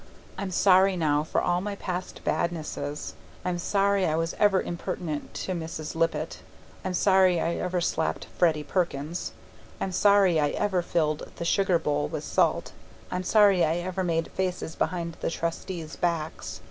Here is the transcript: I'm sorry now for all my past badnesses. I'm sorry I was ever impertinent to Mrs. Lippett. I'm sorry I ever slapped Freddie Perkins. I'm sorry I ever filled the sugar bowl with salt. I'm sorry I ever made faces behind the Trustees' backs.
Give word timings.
I'm 0.35 0.49
sorry 0.49 0.97
now 0.97 1.23
for 1.23 1.39
all 1.39 1.61
my 1.61 1.75
past 1.75 2.21
badnesses. 2.25 3.13
I'm 3.45 3.59
sorry 3.59 4.03
I 4.07 4.15
was 4.15 4.33
ever 4.39 4.59
impertinent 4.59 5.31
to 5.45 5.51
Mrs. 5.51 5.93
Lippett. 5.93 6.39
I'm 6.83 6.95
sorry 6.95 7.39
I 7.39 7.53
ever 7.57 7.79
slapped 7.81 8.25
Freddie 8.35 8.63
Perkins. 8.63 9.31
I'm 9.79 9.91
sorry 9.91 10.39
I 10.39 10.49
ever 10.57 10.81
filled 10.81 11.31
the 11.35 11.45
sugar 11.45 11.77
bowl 11.77 12.07
with 12.07 12.23
salt. 12.23 12.71
I'm 13.11 13.21
sorry 13.21 13.63
I 13.63 13.75
ever 13.75 14.03
made 14.03 14.31
faces 14.31 14.73
behind 14.75 15.17
the 15.19 15.29
Trustees' 15.29 15.97
backs. 15.97 16.59